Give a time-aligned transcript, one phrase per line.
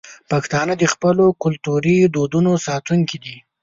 [0.31, 3.35] پښتانه د خپلو کلتوري دودونو ساتونکي دي.